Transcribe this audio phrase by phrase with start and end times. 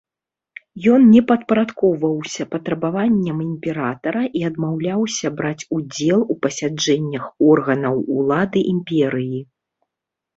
[0.91, 9.39] Ён не падпарадкоўваўся патрабаванням імператара і адмаўляўся браць удзел у пасяджэннях органаў улады імперыі.